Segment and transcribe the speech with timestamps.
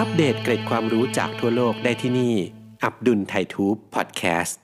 [0.00, 2.34] อัปเดตเกร็ดความรู้จากทั่วโลกได้ที่นี่
[2.84, 4.60] อับดุลไททูบพอดแคสต์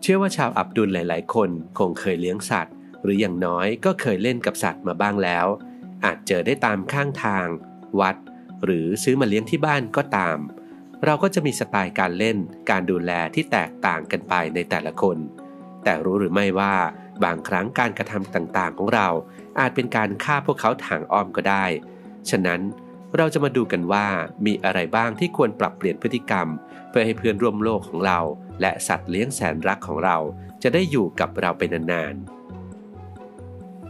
[0.00, 5.46] เชื่อว่าชาวอับดุลหลาย ๆ คนคงเคยเลี้ยงสัตว์ หรืออย่างน้อยก็เคยเล่นกับสัตว์มาบ้างแล้ว
[6.04, 7.46] อาจเจอได้ตามข้างทาง
[8.00, 8.16] วัด
[8.64, 10.38] หรือซื้อมาเลี้ยงที่บ้านก็ตาม
[11.04, 12.36] เราก็จะมีสไตล์การเล่น
[12.70, 15.18] การดูแลที่แตกต่างกันไปในแต่ละคน
[15.84, 16.74] แต่รู้หรือไม่ว่า
[17.24, 19.08] บางครั้งการกระทำต่างๆ ของเรา
[19.60, 21.64] อาจเป็นการฆ่าพวกเขาทางอ้อมก็ได้
[22.30, 22.60] ฉะนั้น
[23.16, 24.06] เราจะมาดูกันว่า
[24.46, 26.46] มีอะไรบ้างที่ควรปรับเปลี่ยนพฤติกรรม
[26.88, 28.20] เพื่อให้เพื่อนร่วมโลกของเรา
[28.60, 30.16] และสัตว์เลี้ยงแสนรักของเรา
[30.62, 32.26] จะได้อยู่กับเราไปนานๆ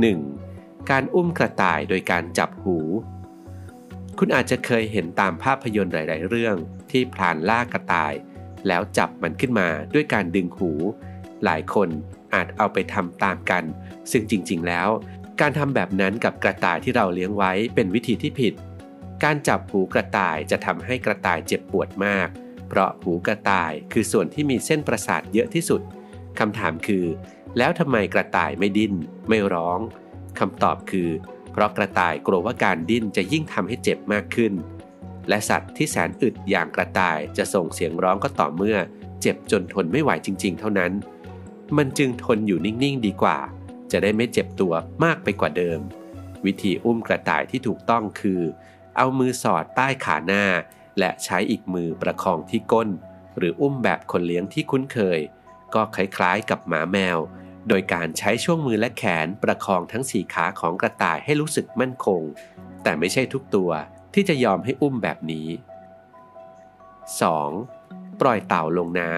[0.00, 0.90] 1.
[0.90, 2.78] การอุ้มกระต่ายโดยการจับหู
[4.18, 6.56] คุณอาจจะเคยเห็นตามภาพยนตร์หลาย ๆ เรื่อง
[6.90, 8.14] ที่พลานล่ากระต่าย
[8.68, 10.72] แล้วจับมันขึ้นมาด้วยการดึงหู
[11.44, 11.88] หลายคน
[12.34, 13.64] อาจเอาไปทำตามกัน
[14.10, 14.88] ซึ่งจริงๆแล้ว
[15.40, 18.54] การทำแบบนั้นกับกระต่ายที่เราเลี้ยงไว้เป็นวิธีที่ผิด
[19.24, 22.28] การจับหูกระต่ายจะทำให้กระต่ายเจ็บปวดมาก
[22.68, 25.82] เพราะหูกระต่ายคือส่วนที่มีเส้นประสาทเยอะที่สุด
[26.38, 27.04] คำถามคือ
[27.58, 28.94] แล้วทำไมกระต่ายไม่ดิ้น
[29.28, 29.78] ไม่ร้อง
[30.38, 31.10] คำตอบคือ
[31.52, 34.52] เพราะกระต่ายกลัวว่าการดิ้นจะยิ่งทำให้เจ็บมากขึ้น
[35.28, 38.78] และสัตว์ที่แสนอึดอย่างกระต่ายจะส่งเสียงร้องก็ต่อเมื่อ
[39.20, 40.92] เจ็บจนทนไม่ไหวจริง ๆ เท่านั้น
[41.76, 43.38] มันจึงทนอยู่นิ่ง ๆ ดีกว่า
[43.92, 45.80] จะได้ไม่เจ็บตัวมากไปกว่าเดิม
[46.44, 48.40] วิธีอุ้มกระต่ายที่ถูกต้องคือ
[48.96, 50.44] เอามือสอดใต้ขาหน้า
[50.98, 52.88] และใช้อีกมือประคองที่ก้น
[53.38, 55.20] หรืออุ้มแบบคนเลี้ยงที่คุ้นเคย
[55.74, 57.18] ก็คล้ายๆกับหมาแมว
[57.68, 62.22] โดยการใช้ช่วงมือและแขนประคองทั้งสี่ขาของกระต่ายให้รู้สึกมั่นคง
[62.82, 63.70] แต่ไม่ใช่ทุกตัว
[64.14, 65.48] ที่จะยอมให้อุ้มแบบนี้
[67.24, 68.20] 2.
[68.20, 69.12] ปล่อยเต่าลงน้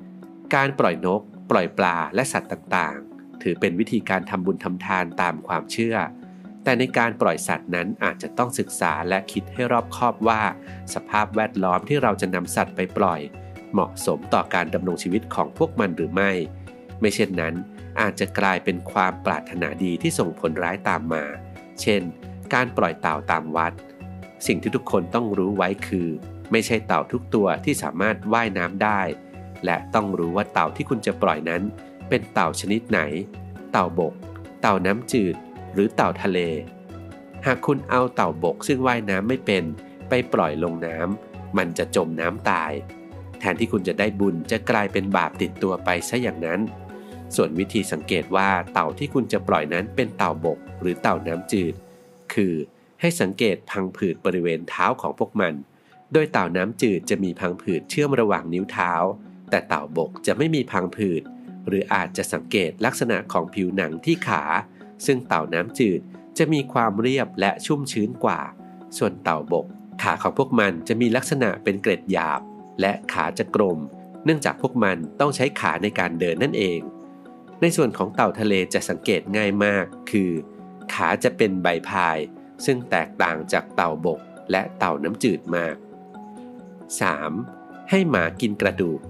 [0.00, 5.96] ำการปล่อยนก ปล่อยปลาและสัตว์ต่างๆ ถือเป็นวิธีการทำบุญทำทานตามความเชื่อ
[6.64, 10.42] แต่ในการปล่อยสัตว์นั้นอาจจะต้องศึกษาและคิดให้รอบคอบว่า
[10.94, 13.20] สภาพแวดล้อมที่เราจะนำสัตว์ไปปล่อย
[13.72, 16.30] เหมาะสมต่อการดำรงชีวิตของพวกมันหรือไม่
[17.00, 17.54] ไม่เช่นนั้น
[18.00, 21.24] อาจจะกลายเป็นความปรารถนาดีที่ส่งผลร้ายตามมา
[21.80, 22.02] เช่น
[22.54, 23.72] การปล่อยเต่าตามวัด
[24.46, 26.08] สิ่งที่ทุกคนต้องรู้ไว้คือ
[26.52, 29.00] ไม่ใช่เต่าทุกตัวที่สามารถว่ายน้ำได้
[29.66, 31.62] และต้องรู้ว่าเต่าที่คุณจะปล่อยนั้น
[32.08, 33.00] เป็นเต่าชนิดไหน
[33.72, 34.14] เต่าบก
[34.60, 35.36] เต่าน้ำจืด
[35.72, 36.38] หรือเต่าทะเล
[37.46, 39.64] หากคุณเอาเต่าบกซึ่งว่ายน้ำไม่เป็น
[40.08, 42.72] ไปปล่อยลงน้ำมันจะจมน้ำตาย
[43.38, 46.60] แทนที่คุณจะได้บุญจะกลายเป็นบาปติดตัวไปซะอย่างนั้น
[47.36, 51.74] ส่วนวิธีสังเกตว่าเต่าที่คุณจะปล่อยนั้นเป็นเต่าบก หรือเต่าน้ำจืด
[52.34, 52.54] คือ
[53.00, 55.54] ให้สังเกตพังผืดบริเวณเท้าของพวกมัน
[56.12, 58.92] โดยเต่าน้ำจืดจะมีพังผืดเชื่อมระหว่างนิ้วเท้า
[59.50, 61.22] แต่เต่าบกจะไม่มีพังผืด
[61.66, 64.42] หรืออาจจะสังเกตลักษณะของผิวหนังที่ขา
[65.06, 66.00] ซึ่งเต่าน้ำจืด
[66.38, 68.40] จะมีความเรียบและชุ่มชื้นกว่า
[68.98, 69.66] ส่วนเต่าบก
[70.02, 72.40] ขาของพวกมันจะมีลักษณะเป็นเกร็ดหยาบ
[72.80, 73.78] และขาจะกลม
[74.24, 76.80] เนื่องจากพวกมันต้องใช้ขาในการเดินนั่นเอง
[77.60, 80.30] ในส่วนของเต่าทะเลจะสังเกตง่ายมาก คือ
[80.94, 82.18] ขาจะเป็นใบพาย
[82.64, 84.20] ซึ่งแตกต่างจากเต่าบก
[84.50, 85.76] และเต่าน้ำจืดมาก
[87.02, 87.90] 3.
[87.90, 89.00] ให้หมากินกระดูก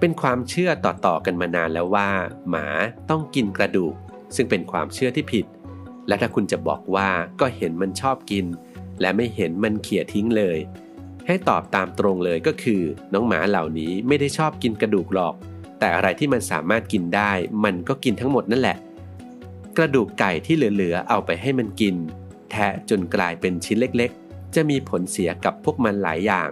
[0.00, 2.08] เป็นความเชื่อต่อๆกันมานานแล้วว่า
[2.50, 2.66] หมา
[3.10, 3.94] ต้องกินกระดูก
[4.36, 5.46] ซึ่งเป็นความเชื่อที่ผิด
[6.08, 8.46] และถ้าคุณจะบอกว่าก็เห็นมันชอบกิน
[9.00, 10.58] และไม่เห็นมันเขี่ยทิ้งเลย
[11.26, 15.34] ให้ตอบตามตรงเลยก็คือ น้องหมาเหล่านี้ไม่ได้ชอบกินกระดูกหรอก
[15.78, 17.32] แต่อะไรที่มันสามารถกินได้
[17.64, 18.76] มันก็กินทั้งหมดนั่นแหละ
[19.76, 21.96] กระดูกไก่ที่เหลือๆเอาไปให้มันกิน
[22.50, 26.50] แทะจนกลายเป็นชิ้นเล็กๆ จะมีผลเสียกับพวกมันหลายอย่าง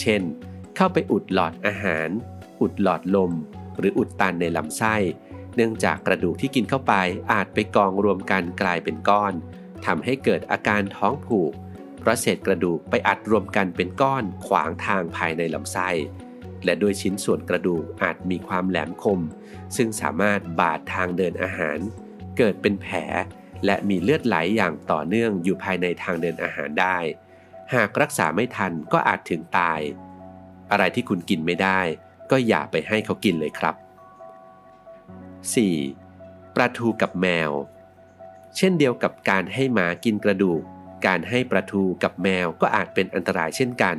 [0.00, 0.22] เช่น
[0.76, 2.08] เข้าไปอุดหลอดอาหาร
[2.60, 3.32] อุดหลอดลม
[3.78, 4.96] หรืออุดตันในลำไส้
[5.54, 6.94] เนื่องจากกระดูกที่กินเข้าไป
[7.32, 9.32] อาจไปกองรวมกันกลายเป็นก้อน
[9.86, 11.52] ทำให้เกิดอาการท้องผูก
[11.98, 15.88] เพราะเศษกระดูกไปอัดรวมกันเป็นก้อนขวางทางภายในลำไส้
[16.64, 19.20] และโดยชิ้นส่วนกระดูกอาจมีความแหลมคม
[19.76, 21.78] ซึ่งสามารถบาดทางเดินอาหาร
[22.38, 22.96] เกิดเป็นแผล
[23.64, 26.98] และมีเลือดไหลอย่างต่อเนื่องอยู่ภายในทางเดินอาหารได้
[27.74, 29.80] หากรักษาไม่ทันก็อาจถึงตาย
[30.70, 31.80] อะไรที่คุณกินไม่ได้
[32.30, 33.74] ก็อย่าไปให้เขากินเลยครับ
[35.74, 36.54] 4.
[36.54, 37.50] ปลาทูกับแมว
[38.56, 40.60] เช่นเดียวกับการให้หมากินกระดูก
[41.06, 43.96] การให้ปลาทูกับแมวก็อาจเป็นอันตรายเช่นกัน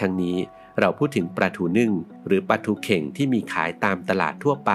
[0.00, 0.36] ทั้งนี้
[0.80, 1.92] เราพูดถึงปลาทูนึ่ง
[2.26, 4.72] หรือปลาทูเข่งที่มีขายตามตลาดทั่วไป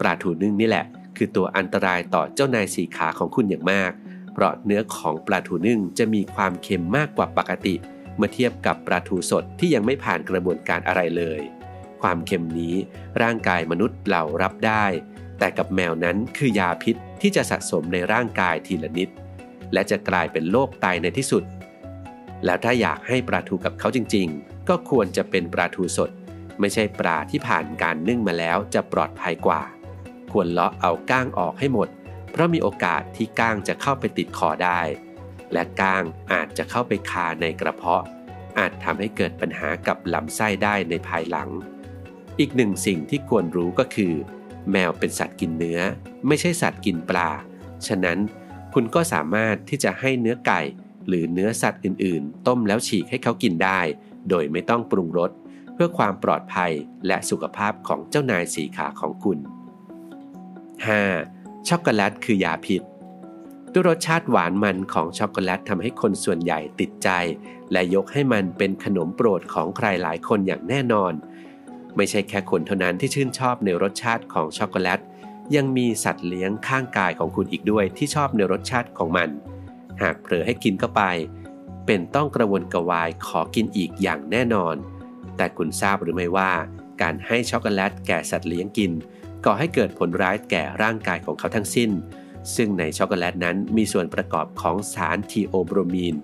[0.00, 0.84] ปลาทูนึ่งนี่แหละ
[1.16, 3.92] คือตัวอันตรายต่อเจ้านายสีขาของคุณอย่างมาก
[4.32, 7.74] เพราะเนื้อของปลาทูนึ่งจะมีความเค็มมากกว่าปกติ
[8.16, 11.42] เมื่อเทียบกับปลาทูสดที่ยังไม่ผ่านกระบวนการอะไรเลย
[12.08, 12.74] ความเค็มนี้
[13.22, 14.84] ร่างกายมนุษย์เรารับได้
[15.38, 19.08] แต่กับแมวนั้นคือยาพิษที่จะสะสมในร่างกายทีละนิด
[19.72, 21.44] และจะกลายเป็นโรคตายในที่สุด
[22.44, 26.10] แล้วถ้าอยากให้ปลาทูกับเขาจริง ๆ ก็ควรจะเป็นปลาทูสด
[26.60, 29.62] ไม่ใช่ปลาที่ผ่านการนึ่งมาแล้วจะปลอดภัยกว่า
[30.32, 31.88] ควรเลาะเอาก้างออกให้หมด
[32.30, 34.80] เพราะมีโอกาสที่ก้างจะเข้าไปติดคอได้
[35.52, 36.02] และก้าง
[36.32, 38.02] อาจจะเข้าไปคาในกระเพาะ
[38.58, 41.50] อาจทำให้เกิดปัญหากับลำไส้ได้ในภายหลัง
[42.40, 44.12] อีกหนึ่งสิ่งที่ควรรู้ก็คือ
[44.70, 45.80] แมวเป็นสัตว์กินเนื้อ
[46.26, 47.30] ไม่ใช่สัตว์กินปลา
[47.86, 48.18] ฉะนั้น
[48.74, 50.60] คุณก็สามารถที่จะให้เนื้อไก่
[51.08, 53.80] หรือเนื้อสัตว์อื่น ๆ ต้มแล้วฉีกให้เขากินได้
[54.28, 55.30] โดยไม่ต้องปรุงรส
[55.74, 56.72] เพื่อความปลอดภัย
[57.06, 59.38] และสุขภาพของเจ้านายสีขาของคุณ
[60.92, 61.68] 5.
[61.68, 62.82] ช็อกโกแลตคือยาพิษ
[63.72, 67.08] ด้วยรสชาติหวานมันของช็อกโกแลตทำให้คนส่วนใหญ่ติดใจ
[67.72, 71.12] และยกให้มันเป็นขนมโปรดของใครหลายคนอย่างแน่นอน
[71.96, 75.00] ไม่ใช่แค่คนเท่านั้นที่ชื่นชอบในรสชาติของช็อกโกแลต
[75.56, 79.28] ยังมีสัตว์เลี้ยงข้างกายของคุณอีกด้วยที่ชอบในรสชาติของมัน
[80.02, 81.02] หากเผลอให้กินเข้าไป
[81.86, 84.76] เป็นต้องกระวนกระวายขอกินอีกอย่างแน่นอน
[85.36, 86.52] แต่คุณทราบหรือไม่ว่า
[87.02, 88.92] การให้ช็อกโกแลตแก่สัตว์เลี้ยงกิน
[89.44, 91.90] ก่อให้เกิดผลร้ายแก่ร่างกายของเขาทั้งสิ้น
[92.54, 96.14] ซึ่งในช็อกโกแลตนั้นมีส่วนประกอบของสารทีโอโบรมีน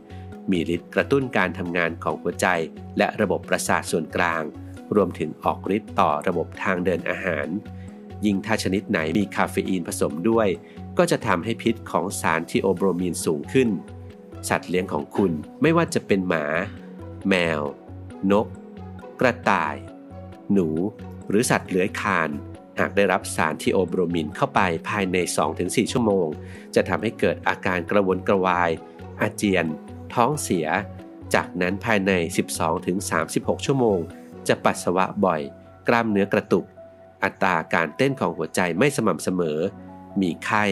[0.51, 2.47] มีฤทธิ์กระตุ้นการทำงานของหัวใจ
[2.99, 4.43] และระบบประสาทส่วนกลาง
[4.97, 7.49] รวมถึงออกฤทธิ์ต่อระบบทางเดินอาหาร
[8.25, 10.49] ยิ่งถ้าชนิดไหนมีคาเฟอีนผสมด้วย
[10.99, 13.69] ก็จะทำให้พิษของสารทีโอโบรมีนสูงขึ้น
[14.49, 16.45] สัตว์เลี้ยงของคุณไม่ว่าจะเป็นหมา
[17.29, 17.61] แมว
[18.33, 18.47] นก
[19.21, 19.77] กระต่าย
[20.53, 20.69] หนู
[21.29, 22.31] หรือสัตว์เลื้อยคลาน
[22.81, 25.17] หากได้รับสารทีโอโบรมินเข้าไปภายใน
[25.55, 26.27] 2-4 ชั่วโมง
[26.75, 28.71] จะทำให้เกิดอาการกระวนกระวาย
[29.21, 29.67] อาเจียน
[30.15, 30.67] ท้องเสีย
[31.35, 32.13] จากนั้นภายใน
[32.91, 33.99] 12-36 ชั่วโมง
[34.49, 35.41] จะปัสสาวะบ่อย
[35.89, 36.65] กล้ามเนื้อกระตุก
[37.23, 39.59] อัตราการเต้นของหัวใจไม่สม่ำเสมอ
[40.21, 40.65] มีไข้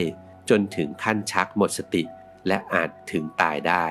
[0.50, 2.02] จนถึงขั้นชักหมดสติ
[2.46, 3.86] และอาจถึงตายได้